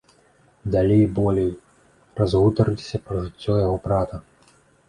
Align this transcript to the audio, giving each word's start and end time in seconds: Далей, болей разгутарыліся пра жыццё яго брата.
Далей, 0.75 1.03
болей 1.19 1.51
разгутарыліся 2.21 3.03
пра 3.11 3.23
жыццё 3.27 3.53
яго 3.65 3.77
брата. 3.89 4.15